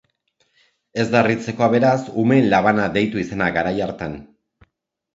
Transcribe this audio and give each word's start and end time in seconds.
Ez 1.03 1.05
da 1.15 1.19
harritzekoa 1.25 1.69
beraz 1.77 1.93
umeen 2.23 2.51
labana 2.57 2.91
deitu 2.99 3.25
izana 3.27 3.55
garai 3.61 3.79
hartan. 3.91 4.21